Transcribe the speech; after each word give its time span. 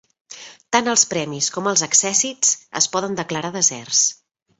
Tant 0.75 0.87
els 0.93 1.03
premis 1.11 1.49
com 1.57 1.69
els 1.71 1.83
accèssits 1.87 2.55
es 2.81 2.87
poden 2.95 3.19
declarar 3.21 3.53
deserts. 3.59 4.01